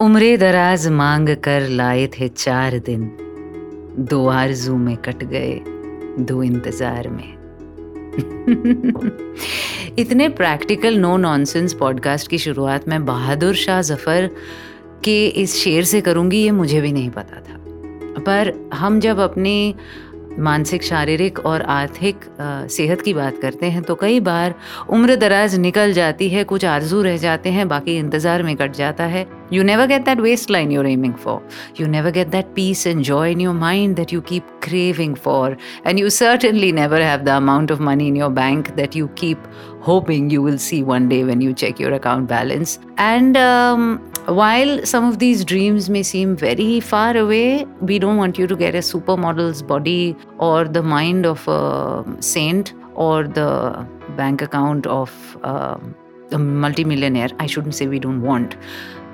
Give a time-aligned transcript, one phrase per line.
[0.00, 3.16] उम्रे दराज मांग कर लाए थे चार दिन।
[3.98, 5.60] दो आरज़ू में कट गए,
[6.24, 7.34] दो इंतज़ार में।
[9.98, 14.30] इतने प्रैक्टिकल नो नॉनसेंस पॉडकास्ट की शुरुआत मैं बहादुर शाह ज़फ़र
[15.04, 17.58] के इस शेर से करूँगी, ये मुझे भी नहीं पता था।
[18.20, 19.74] पर हम जब अपनी
[20.38, 22.24] मानसिक, शारीरिक और आर्थिक
[22.70, 24.54] सेहत की बात करते हैं तो कई बार
[24.90, 29.04] उम्र दराज निकल जाती है, कुछ आरज़ू रह जाते हैं, बाकी इंतज़ार में कट जाता
[29.04, 31.48] है। You never get that waistline you're aiming for
[31.80, 35.56] you never get that peace and joy in your mind that you keep craving for
[35.86, 39.50] and you certainly never have the amount of money in your bank that you keep
[39.86, 43.36] hoping you will see one day when you check your account balance and
[44.27, 48.55] while some of these dreams may seem very far away, we don't want you to
[48.55, 53.87] get a supermodel's body or the mind of a saint or the
[54.17, 55.77] bank account of uh,
[56.31, 57.29] a multimillionaire.
[57.39, 58.57] I shouldn't say we don't want.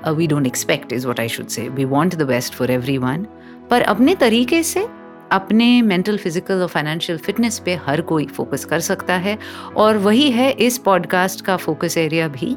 [0.08, 3.26] We don't expect is what I should say we want the best for everyone
[3.70, 4.86] पर अपने तरीके से
[5.32, 9.38] अपने mental physical और financial fitness पे हर कोई focus कर सकता है
[9.76, 12.56] और वही है इस पॉडकास्ट का फोकस एरिया भी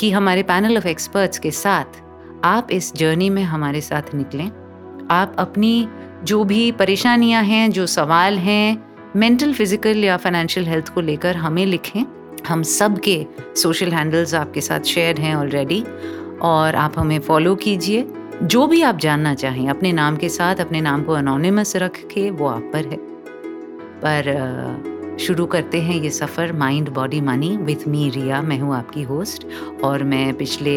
[0.00, 2.02] कि हमारे पैनल ऑफ़ एक्सपर्ट्स के साथ
[2.44, 4.50] आप इस जर्नी में हमारे साथ निकलें।
[5.10, 5.88] आप अपनी
[6.24, 11.66] जो भी परेशानियाँ हैं, जो सवाल हैं मेंटल फ़िज़िकल या फाइनेंशियल हेल्थ को लेकर हमें
[11.66, 12.04] लिखें।
[12.48, 15.84] हम सब के सोशल हैंडल्स आपके साथ शेयर हैं ऑलरेडी
[16.42, 18.06] और आप हमें फॉलो कीजिए।
[18.42, 22.30] जो भी आप जानना चाहें, अपने नाम के साथ, अपने नाम को अनोनिमस रख के
[22.30, 22.98] वो आप पर है।
[24.04, 28.40] पर शुरू करते हैं ये सफ़र mind body money with me Riya.
[28.42, 29.46] मैं हूँ आपकी होस्ट
[29.84, 30.74] और मैं पिछले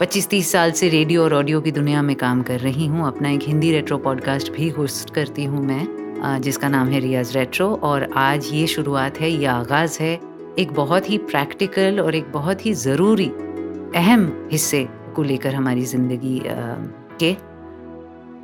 [0.00, 3.42] 25-30 साल से रेडियो और ऑडियो की दुनिया में काम कर रही हूँ। अपना एक
[3.42, 8.50] हिंदी रेट्रो पॉडकास्ट भी होस्ट करती हूँ मैं जिसका नाम है रियाज रेट्रो और आज
[8.52, 10.14] ये शुरुआत है, ये आगाज़ है
[10.58, 13.30] एक बहुत ही प्रैक्टिकल और एक बहुत ही ज़रूरी,
[13.96, 16.40] अहम हिस्से को लेकर हमारी ज़िंदगी
[17.20, 17.30] के।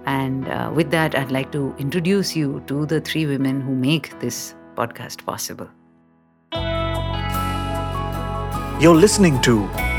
[0.07, 0.45] And
[0.77, 4.45] with that I like to introduce you to the three women who make this
[4.77, 5.69] podcast possible.
[8.83, 9.53] You're listening to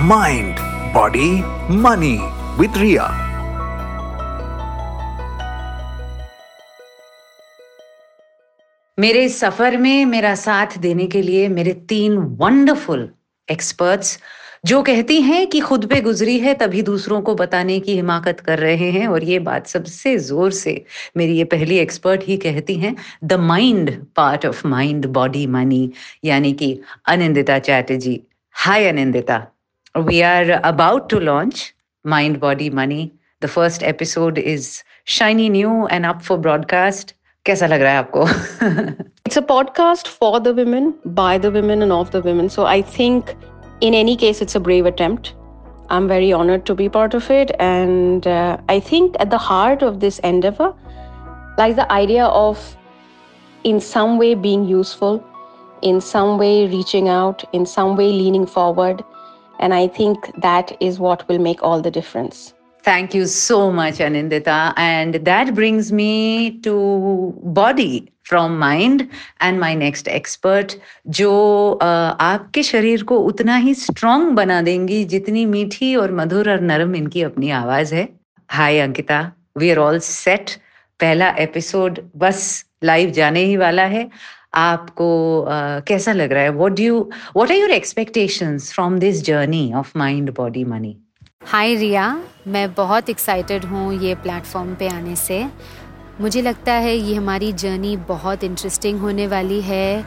[0.07, 0.59] Mind,
[0.93, 1.29] Body,
[1.85, 2.17] Money
[2.59, 3.05] with Ria.
[8.97, 13.09] मेरे सफ़र में मेरा साथ देने के लिए मेरे तीन वंडरफुल
[13.51, 14.17] एक्सपर्ट्स
[14.65, 18.59] जो कहती हैं कि खुद पे गुजरी है तभी दूसरों को बताने की हिमाकत कर
[18.59, 20.85] रहे हैं। और ये बात सबसे ज़ोर से
[21.17, 25.91] मेरी ये पहली एक्सपर्ट ही कहती हैं the mind part of mind body money
[26.23, 28.21] यानी कि Anindita Chatterjee.
[28.51, 29.47] Hi Anindita.
[29.97, 31.73] We are about to launch
[32.07, 33.11] mind body money
[33.43, 34.69] the first episode is
[35.05, 37.15] shiny new and up for broadcast
[37.45, 38.25] कैसा लग रहा है आपको?
[39.29, 42.49] It's a podcast for the women, by the women, and of the women.
[42.49, 43.29] So I think
[43.85, 45.35] in any case, it's a brave attempt.
[45.89, 47.51] I'm very honored to be part of it.
[47.59, 50.73] And uh, I think at the heart of this endeavor
[51.59, 52.77] lies the idea of,
[53.63, 55.23] in some way, being useful,
[55.83, 59.03] in some way, reaching out, in some way, leaning forward.
[59.59, 62.55] And I think that is what will make all the difference.
[62.85, 64.71] Thank you so much, Anindita.
[64.77, 66.73] And that brings me to
[67.61, 67.93] body
[68.29, 69.01] from mind
[69.41, 70.73] and my next expert
[71.17, 71.31] जो
[71.81, 77.21] आपके शरीर को उतना ही strong बना देंगी जितनी मीठी और मधुर और नरम इनकी
[77.23, 78.07] अपनी आवाज़ है।
[78.51, 79.19] Hi Ankita.
[79.57, 80.49] We are all set
[80.99, 84.09] पहला एपिसोड बस लाइव जाने ही वाला है।
[84.53, 85.07] आपको
[85.49, 86.49] uh, कैसा लग रहा है?
[86.49, 86.99] What do
[87.35, 90.97] what are your expectations from this journey of mind body money
[91.47, 92.05] hi Riya
[92.47, 95.45] मैं बहुत एक्साइटेड हूँ ये प्लेटफॉर्म पे आने से।
[96.21, 100.05] मुझे लगता है ये हमारी जर्नी बहुत इंटरेस्टिंग होने वाली है।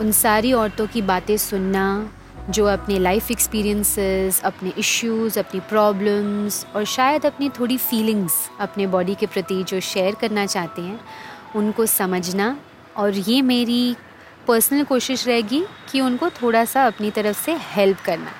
[0.00, 2.10] उन सारी औरतों की बातें सुनना,
[2.50, 9.14] जो अपने लाइफ एक्सपीरियंसेस अपने इश्यूज़ अपनी प्रॉब्लम्स और शायद अपनी थोड़ी फीलिंग्स अपने बॉडी
[9.14, 11.00] के प्रति जो शेयर करना चाहते हैं,
[11.56, 12.56] उनको समझना
[12.96, 13.96] और ये मेरी
[14.48, 18.30] पर्सनल कोशिश रहेगी कि उनको थोड़ा सा अपनी तरफ़ से हेल्प करना।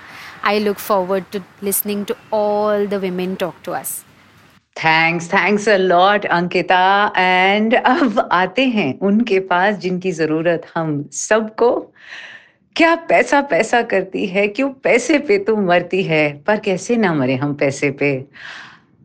[0.45, 4.05] I look forward to listening to all the women talk to us
[4.77, 11.93] thanks thanks a lot Ankita and अब आते हैं उनके पास जिनकी ज़रूरत हम सबको।
[12.77, 14.49] क्या पैसा पैसा करती है?
[14.49, 16.43] क्यों पैसे पे तो मरती है?
[16.47, 18.25] पर कैसे ना मरे हम पैसे पे?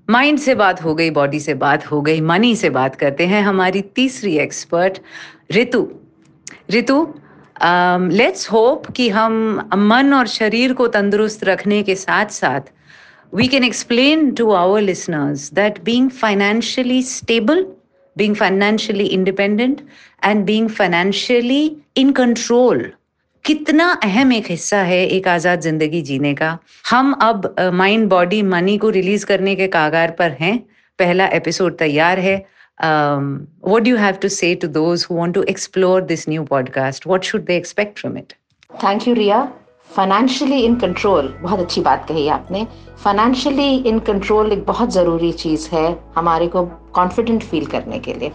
[0.10, 3.42] माइंड से बात हो गई बॉडी से बात हो गई मनी से बात करते हैं
[3.42, 5.00] हमारी तीसरी expert
[5.52, 5.92] Ritu
[6.72, 7.16] Ritu
[7.62, 12.72] let's um, hope कि हम मन और शरीर को तंदुरुस्त रखने के साथ साथ
[13.34, 17.66] we can explain to our listeners that being financially stable
[18.16, 19.82] being financially independent
[20.24, 22.92] and being financially in control
[23.46, 26.58] कितना अहम एक हिस्सा है एक आज़ाद ज़िंदगी जीने का।
[26.90, 30.58] हम अब माइंड बॉडी मनी को रिलीज़ करने के कागार पर हैं।
[31.00, 32.36] पहला एपिसोड तैयार है।
[32.80, 37.06] What do you have to say to those who want to explore this new podcast?
[37.06, 38.36] What should they expect from it?
[38.80, 39.52] Thank you ria.
[39.90, 42.66] Financially in control बहुत अच्छी बात कही आपने।
[43.04, 45.86] फाइनेंशियली इन कंट्रोल एक बहुत ज़रूरी चीज़ है
[46.16, 46.64] हमारे को
[46.96, 48.32] कॉन्फिडेंट फील करने के लिए।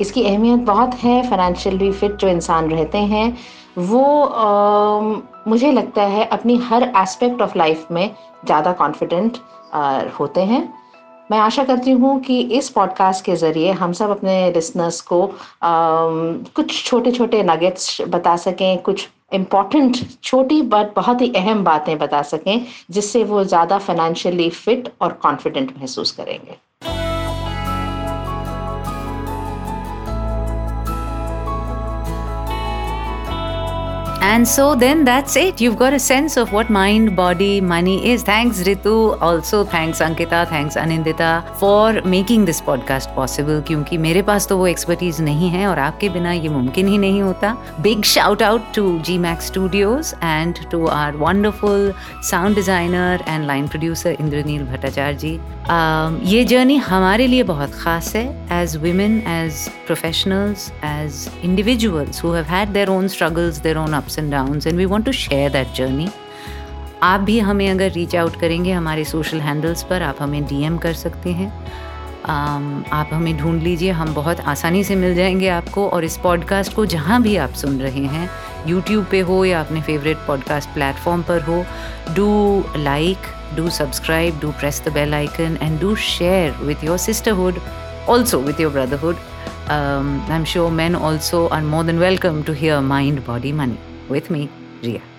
[0.00, 3.36] इसकी अहमियत बहुत है फाइनेंशियली फिट जो इंसान रहते हैं
[3.78, 5.00] वो आ,
[5.48, 8.10] मुझे लगता है अपनी हर एस्पेक्ट ऑफ़ लाइफ में
[8.44, 9.38] ज़्यादा कॉन्फिडेंट
[10.20, 10.62] होते हैं।
[11.30, 15.32] मैं आशा करती हूँ कि इस पॉडकास्ट के ज़रिए हम सब अपने लिसनर्स को आ,
[16.54, 22.22] कुछ छोटे छोटे नगेट्स बता सकें कुछ इंपॉर्टेंट छोटी बट बहुत ही अहम बातें बता
[22.22, 26.56] सकें जिससे वो ज़्यादा फाइनेंशियली फिट और कॉन्फिडेंट महसूस करेंगे।
[34.30, 35.60] And so then that's it.
[35.60, 38.22] You've got a sense of what mind, body, money is.
[38.22, 38.92] Thanks Ritu.
[39.20, 44.66] Also thanks Ankita, thanks Anindita for making this podcast possible क्योंकि मेरे पास तो वो
[44.66, 48.98] एक्सपर्टीज नहीं है और आपके बिना ये मुमकिन ही नहीं होता big shout out to
[49.06, 51.92] G Max studios and to our wonderful
[52.30, 55.38] sound designer and line producer Indraneel Bhattacharya ji
[55.70, 62.32] um, ये जर्नी हमारे लिए बहुत ख़ास है as women as professionals as individuals who
[62.32, 65.50] have had their own struggles their own ups and downs and we want to share
[65.50, 66.08] that journey
[67.02, 70.92] आप भी हमें अगर रीच आउट करेंगे हमारे सोशल हैंडल्स पर आप हमें डीएम कर
[70.92, 71.52] सकते हैं।
[72.20, 76.74] Um, आप हमें ढूंढ लीजिए हम बहुत आसानी से मिल जाएँगे आपको और इस पॉडकास्ट
[76.74, 78.28] को जहाँ भी आप सुन रहे हैं
[78.66, 81.64] यूट्यूब पे हो या अपने फेवरेट पॉडकास्ट प्लेटफॉर्म पर हो
[82.14, 82.28] do
[82.76, 83.16] like
[83.56, 87.60] do subscribe, do press the bell icon, and do share with your sisterhood,
[88.06, 89.28] also with your brotherhood.
[89.70, 93.89] Um, I'm sure men also are more than welcome to hear Mind, Body, Money.
[94.10, 94.48] With me,
[94.82, 95.09] Ria.